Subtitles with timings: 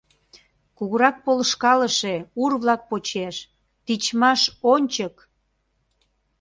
[0.77, 3.35] —Кугурак полышкалыше, ур-влак почеш—
[3.85, 4.41] тичмаш
[4.73, 5.15] ончык!